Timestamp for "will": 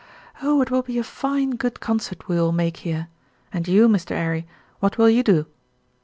0.71-0.81, 2.35-2.51, 4.97-5.11